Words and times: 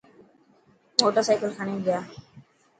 موٽر 1.01 1.21
سائيڪل 1.27 1.49
کڻي 1.57 1.75
گيا. 1.85 1.99